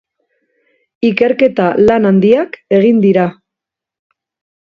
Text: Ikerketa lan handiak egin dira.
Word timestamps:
Ikerketa 1.09 1.67
lan 1.89 2.09
handiak 2.11 2.57
egin 2.79 3.01
dira. 3.05 3.27